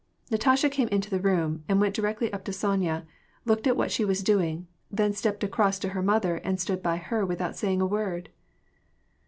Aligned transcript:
Natasha 0.31 0.67
came 0.67 0.87
into 0.87 1.11
the 1.11 1.19
room, 1.19 1.63
and 1.69 1.79
went 1.79 1.93
directly 1.93 2.33
up 2.33 2.43
to 2.45 2.51
Sonya, 2.51 3.05
looked 3.45 3.67
at 3.67 3.77
what 3.77 3.91
she 3.91 4.03
was 4.03 4.23
doing, 4.23 4.65
then 4.89 5.13
stepped 5.13 5.43
across 5.43 5.77
to 5.77 5.89
her 5.89 6.01
mother 6.01 6.37
and 6.37 6.59
stood 6.59 6.81
by 6.81 6.97
her 6.97 7.23
without 7.23 7.55
saying 7.55 7.81
a 7.81 7.85
word. 7.85 8.31